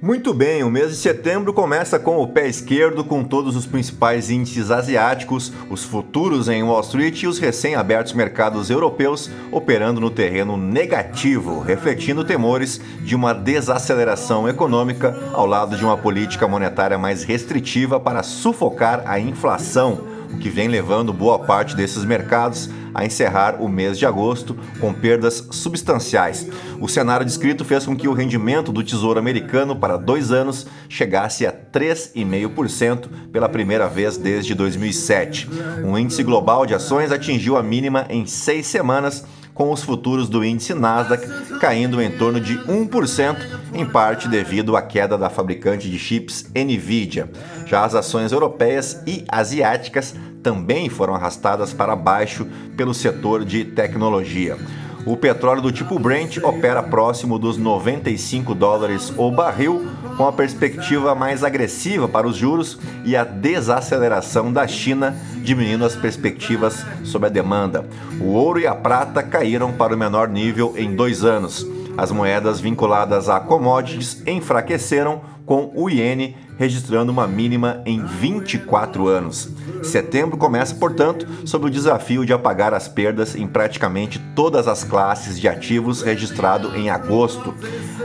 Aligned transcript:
Muito 0.00 0.32
bem, 0.32 0.62
o 0.62 0.70
mês 0.70 0.90
de 0.90 0.96
setembro 0.96 1.52
começa 1.52 1.98
com 1.98 2.18
o 2.18 2.28
pé 2.28 2.46
esquerdo, 2.46 3.02
com 3.02 3.24
todos 3.24 3.56
os 3.56 3.66
principais 3.66 4.30
índices 4.30 4.70
asiáticos, 4.70 5.52
os 5.68 5.82
futuros 5.82 6.48
em 6.48 6.62
Wall 6.62 6.82
Street 6.82 7.24
e 7.24 7.26
os 7.26 7.40
recém-abertos 7.40 8.12
mercados 8.12 8.70
europeus 8.70 9.28
operando 9.50 10.00
no 10.00 10.08
terreno 10.08 10.56
negativo, 10.56 11.58
refletindo 11.58 12.22
temores 12.22 12.80
de 13.00 13.16
uma 13.16 13.32
desaceleração 13.32 14.48
econômica 14.48 15.18
ao 15.32 15.46
lado 15.46 15.76
de 15.76 15.84
uma 15.84 15.96
política 15.98 16.46
monetária 16.46 16.96
mais 16.96 17.24
restritiva 17.24 17.98
para 17.98 18.22
sufocar 18.22 19.02
a 19.04 19.18
inflação, 19.18 20.17
o 20.32 20.38
que 20.38 20.48
vem 20.48 20.68
levando 20.68 21.12
boa 21.12 21.38
parte 21.38 21.74
desses 21.76 22.04
mercados 22.04 22.68
a 22.94 23.04
encerrar 23.04 23.60
o 23.60 23.68
mês 23.68 23.98
de 23.98 24.06
agosto 24.06 24.56
com 24.80 24.92
perdas 24.92 25.46
substanciais. 25.50 26.48
O 26.80 26.88
cenário 26.88 27.24
descrito 27.24 27.64
fez 27.64 27.86
com 27.86 27.96
que 27.96 28.08
o 28.08 28.12
rendimento 28.12 28.72
do 28.72 28.82
Tesouro 28.82 29.18
Americano 29.18 29.76
para 29.76 29.96
dois 29.96 30.32
anos 30.32 30.66
chegasse 30.88 31.46
a 31.46 31.52
3,5% 31.52 33.08
pela 33.32 33.48
primeira 33.48 33.88
vez 33.88 34.16
desde 34.16 34.54
2007. 34.54 35.48
O 35.84 35.98
índice 35.98 36.22
global 36.22 36.66
de 36.66 36.74
ações 36.74 37.12
atingiu 37.12 37.56
a 37.56 37.62
mínima 37.62 38.06
em 38.08 38.26
seis 38.26 38.66
semanas 38.66 39.24
com 39.58 39.72
os 39.72 39.82
futuros 39.82 40.28
do 40.28 40.44
índice 40.44 40.72
Nasdaq 40.72 41.58
caindo 41.58 42.00
em 42.00 42.12
torno 42.12 42.40
de 42.40 42.56
1%, 42.58 43.36
em 43.74 43.84
parte 43.84 44.28
devido 44.28 44.76
à 44.76 44.80
queda 44.80 45.18
da 45.18 45.28
fabricante 45.28 45.90
de 45.90 45.98
chips 45.98 46.48
Nvidia. 46.54 47.28
Já 47.66 47.84
as 47.84 47.96
ações 47.96 48.30
europeias 48.30 49.02
e 49.04 49.24
asiáticas 49.28 50.14
também 50.44 50.88
foram 50.88 51.16
arrastadas 51.16 51.72
para 51.72 51.96
baixo 51.96 52.46
pelo 52.76 52.94
setor 52.94 53.44
de 53.44 53.64
tecnologia. 53.64 54.56
O 55.04 55.16
petróleo 55.16 55.62
do 55.62 55.72
tipo 55.72 55.98
Brent 55.98 56.36
opera 56.38 56.82
próximo 56.82 57.36
dos 57.36 57.56
95 57.56 58.54
dólares 58.54 59.12
o 59.16 59.28
barril, 59.30 59.88
com 60.18 60.26
a 60.26 60.32
perspectiva 60.32 61.14
mais 61.14 61.44
agressiva 61.44 62.08
para 62.08 62.26
os 62.26 62.36
juros 62.36 62.76
e 63.04 63.16
a 63.16 63.22
desaceleração 63.22 64.52
da 64.52 64.66
China, 64.66 65.16
diminuindo 65.36 65.84
as 65.84 65.94
perspectivas 65.94 66.84
sobre 67.04 67.28
a 67.28 67.30
demanda. 67.30 67.86
O 68.20 68.32
ouro 68.32 68.58
e 68.58 68.66
a 68.66 68.74
prata 68.74 69.22
caíram 69.22 69.72
para 69.72 69.94
o 69.94 69.98
menor 69.98 70.28
nível 70.28 70.74
em 70.76 70.96
dois 70.96 71.24
anos. 71.24 71.64
As 71.96 72.10
moedas 72.10 72.58
vinculadas 72.58 73.28
a 73.28 73.38
commodities 73.38 74.20
enfraqueceram, 74.26 75.20
com 75.46 75.70
o 75.72 75.88
iene 75.88 76.36
registrando 76.58 77.12
uma 77.12 77.26
mínima 77.26 77.80
em 77.86 78.04
24 78.04 79.06
anos. 79.06 79.48
Setembro 79.82 80.36
começa, 80.36 80.74
portanto, 80.74 81.26
sob 81.44 81.66
o 81.66 81.70
desafio 81.70 82.26
de 82.26 82.32
apagar 82.32 82.74
as 82.74 82.88
perdas 82.88 83.36
em 83.36 83.46
praticamente 83.46 84.18
todas 84.34 84.66
as 84.66 84.82
classes 84.82 85.38
de 85.38 85.48
ativos 85.48 86.02
registrado 86.02 86.76
em 86.76 86.90
agosto. 86.90 87.54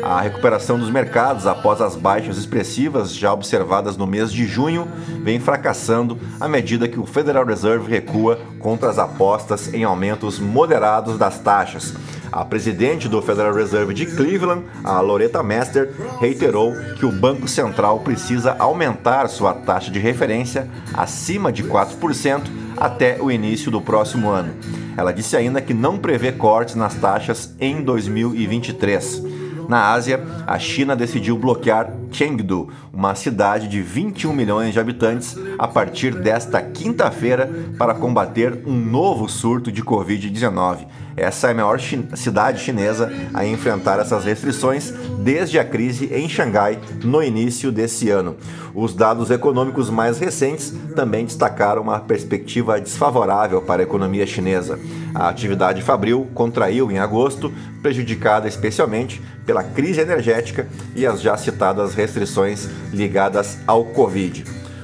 A 0.03 0.21
recuperação 0.21 0.77
dos 0.77 0.89
mercados 0.89 1.47
após 1.47 1.81
as 1.81 1.95
baixas 1.95 2.37
expressivas 2.37 3.13
já 3.13 3.33
observadas 3.33 3.97
no 3.97 4.05
mês 4.05 4.31
de 4.31 4.45
junho 4.45 4.87
vem 5.23 5.39
fracassando 5.39 6.17
à 6.39 6.47
medida 6.47 6.87
que 6.87 6.99
o 6.99 7.05
Federal 7.05 7.45
Reserve 7.45 7.89
recua 7.89 8.39
contra 8.59 8.89
as 8.89 8.99
apostas 8.99 9.73
em 9.73 9.83
aumentos 9.83 10.39
moderados 10.39 11.17
das 11.17 11.39
taxas. 11.39 11.93
A 12.33 12.43
presidente 12.43 13.07
do 13.07 13.21
Federal 13.21 13.53
Reserve 13.53 13.93
de 13.93 14.07
Cleveland, 14.07 14.63
a 14.83 14.99
Loretta 15.01 15.43
Mester, 15.43 15.93
reiterou 16.19 16.73
que 16.97 17.05
o 17.05 17.11
Banco 17.11 17.47
Central 17.47 17.99
precisa 17.99 18.55
aumentar 18.57 19.27
sua 19.27 19.53
taxa 19.53 19.91
de 19.91 19.99
referência 19.99 20.67
acima 20.95 21.51
de 21.51 21.63
4% 21.63 22.41
até 22.75 23.21
o 23.21 23.29
início 23.29 23.69
do 23.69 23.79
próximo 23.79 24.31
ano. 24.31 24.51
Ela 24.97 25.13
disse 25.13 25.37
ainda 25.37 25.61
que 25.61 25.75
não 25.75 25.99
prevê 25.99 26.31
cortes 26.31 26.73
nas 26.73 26.95
taxas 26.95 27.53
em 27.59 27.83
2023. 27.83 29.21
Na 29.69 29.91
Ásia, 29.91 30.19
a 30.47 30.57
China 30.57 30.95
decidiu 30.95 31.37
bloquear 31.37 31.93
Chengdu, 32.13 32.69
uma 32.93 33.15
cidade 33.15 33.67
de 33.67 33.81
21 33.81 34.31
milhões 34.31 34.73
de 34.73 34.79
habitantes, 34.79 35.35
a 35.57 35.67
partir 35.67 36.13
desta 36.13 36.61
quinta-feira 36.61 37.49
para 37.77 37.95
combater 37.95 38.63
um 38.65 38.75
novo 38.75 39.27
surto 39.27 39.71
de 39.71 39.83
Covid-19. 39.83 40.85
Essa 41.15 41.49
é 41.49 41.51
a 41.51 41.53
maior 41.53 41.79
cidade 41.79 42.59
chinesa 42.59 43.11
a 43.33 43.45
enfrentar 43.45 43.99
essas 43.99 44.25
restrições 44.25 44.91
desde 45.19 45.59
a 45.59 45.65
crise 45.65 46.09
em 46.11 46.27
Xangai 46.27 46.79
no 47.03 47.21
início 47.21 47.71
desse 47.71 48.09
ano. 48.09 48.35
Os 48.73 48.95
dados 48.95 49.29
econômicos 49.29 49.89
mais 49.91 50.17
recentes 50.17 50.73
também 50.95 51.25
destacaram 51.25 51.83
uma 51.83 51.99
perspectiva 51.99 52.81
desfavorável 52.81 53.61
para 53.61 53.83
a 53.83 53.85
economia 53.85 54.25
chinesa. 54.25 54.79
A 55.13 55.29
atividade 55.29 55.83
fabril 55.83 56.27
contraiu 56.33 56.91
em 56.91 56.97
agosto, 56.97 57.53
prejudicada 57.83 58.47
especialmente 58.47 59.21
pela 59.45 59.63
crise 59.63 60.01
energética 60.01 60.67
e 60.95 61.05
as 61.05 61.21
já 61.21 61.37
citadas 61.37 61.93
restrições 62.03 62.67
ligadas 62.91 63.57
ao 63.65 63.85
Covid. 63.85 64.43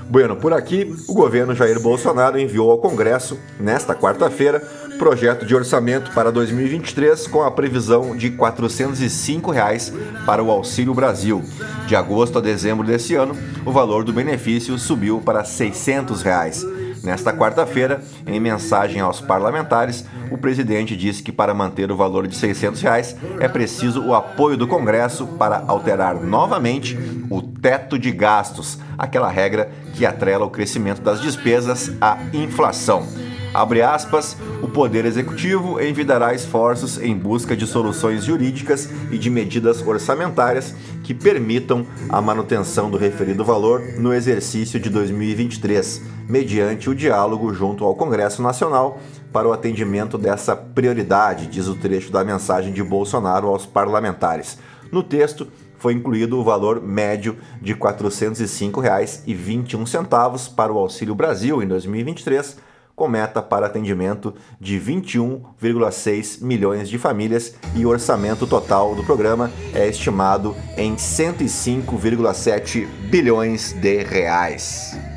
Bueno, 0.09 0.37
por 0.37 0.53
aqui, 0.53 0.95
o 1.07 1.13
governo 1.13 1.53
Jair 1.53 1.79
Bolsonaro 1.79 2.39
enviou 2.39 2.71
ao 2.71 2.79
Congresso, 2.79 3.37
nesta 3.59 3.93
quarta-feira, 3.93 4.59
projeto 4.97 5.45
de 5.45 5.53
orçamento 5.55 6.11
para 6.13 6.31
2023 6.31 7.27
com 7.27 7.43
a 7.43 7.51
previsão 7.51 8.15
de 8.15 8.31
405 8.31 9.51
reais 9.51 9.93
para 10.25 10.41
o 10.41 10.49
Auxílio 10.49 10.93
Brasil. 10.93 11.43
De 11.87 11.95
agosto 11.95 12.37
a 12.37 12.41
dezembro 12.41 12.87
desse 12.87 13.15
ano, 13.15 13.35
o 13.65 13.71
valor 13.71 14.03
do 14.03 14.13
benefício 14.13 14.79
subiu 14.79 15.21
para 15.21 15.43
600 15.43 16.21
reais. 16.21 16.65
Nesta 17.03 17.33
quarta-feira, 17.33 18.01
em 18.27 18.39
mensagem 18.39 19.01
aos 19.01 19.21
parlamentares, 19.21 20.05
o 20.31 20.37
presidente 20.37 20.95
disse 20.95 21.23
que 21.23 21.31
para 21.31 21.53
manter 21.53 21.91
o 21.91 21.95
valor 21.95 22.27
de 22.27 22.35
600 22.35 22.81
reais, 22.81 23.15
é 23.39 23.47
preciso 23.47 24.03
o 24.03 24.13
apoio 24.13 24.57
do 24.57 24.67
Congresso 24.67 25.25
para 25.25 25.63
alterar 25.67 26.15
novamente 26.15 26.97
o 27.29 27.41
teto 27.41 27.97
de 27.97 28.11
gastos, 28.11 28.79
aquela 28.97 29.29
regra 29.29 29.71
que 29.93 30.05
atrela 30.05 30.45
o 30.45 30.49
crescimento 30.49 31.01
das 31.01 31.21
despesas 31.21 31.91
à 32.01 32.17
inflação. 32.33 33.07
Abre 33.53 33.81
aspas, 33.81 34.37
o 34.61 34.67
Poder 34.67 35.05
Executivo 35.05 35.81
envidará 35.81 36.35
esforços 36.35 37.01
em 37.01 37.17
busca 37.17 37.57
de 37.57 37.65
soluções 37.65 38.23
jurídicas 38.23 38.87
e 39.09 39.17
de 39.17 39.29
medidas 39.29 39.81
orçamentárias 39.81 40.75
que 41.03 41.15
permitam 41.15 41.85
a 42.07 42.21
manutenção 42.21 42.91
do 42.91 42.97
referido 42.97 43.43
valor 43.43 43.81
no 43.97 44.13
exercício 44.13 44.79
de 44.79 44.89
2023, 44.89 46.18
mediante 46.29 46.89
o 46.89 46.95
diálogo 46.95 47.53
junto 47.53 47.83
ao 47.83 47.95
Congresso 47.95 48.41
Nacional 48.41 49.01
para 49.33 49.45
o 49.47 49.51
atendimento 49.51 50.17
dessa 50.17 50.55
prioridade, 50.55 51.47
diz 51.47 51.67
o 51.67 51.75
trecho 51.75 52.09
da 52.11 52.23
mensagem 52.23 52.71
de 52.71 52.81
Bolsonaro 52.83 53.47
aos 53.47 53.65
parlamentares. 53.65 54.57
No 54.91 55.03
texto, 55.03 55.47
foi 55.77 55.93
incluído 55.93 56.39
o 56.39 56.43
valor 56.43 56.81
médio 56.81 57.37
de 57.61 57.73
R$ 57.73 57.79
405,21 57.79 60.53
para 60.53 60.71
o 60.71 60.77
Auxílio 60.77 61.15
Brasil 61.15 61.63
em 61.63 61.67
2023 61.67 62.69
com 62.99 63.07
meta 63.07 63.41
para 63.41 63.67
atendimento 63.67 64.35
de 64.59 64.77
21,6 64.77 66.43
milhões 66.43 66.89
de 66.89 66.97
famílias 66.97 67.55
e 67.73 67.85
o 67.85 67.89
orçamento 67.89 68.45
total 68.45 68.93
do 68.93 69.05
programa 69.05 69.49
é 69.73 69.87
estimado 69.87 70.53
em 70.75 70.97
105,7 70.97 72.85
bilhões 73.09 73.71
de 73.71 74.03
reais. 74.03 75.08